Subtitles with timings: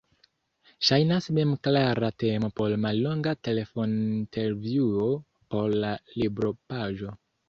[0.87, 5.05] Ŝajnas memklara temo por mallonga telefonintervjuo
[5.53, 7.13] por la libropaĝo.